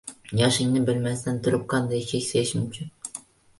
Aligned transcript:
Yoshingni 0.37 0.81
bilmasdan 0.87 1.37
turib, 1.49 1.69
qanday 1.75 2.03
keksayish 2.15 2.57
mumkin? 2.61 2.93